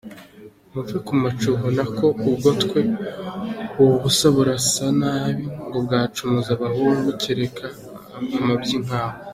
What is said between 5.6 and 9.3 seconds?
ngo bwacumuza abahungu, kereka amabyi nkawe.